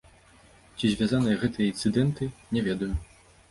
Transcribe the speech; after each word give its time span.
Ці 0.77 0.89
звязаныя 0.93 1.37
гэтыя 1.45 1.67
інцыдэнты, 1.75 2.31
не 2.57 2.67
ведаю. 2.71 2.93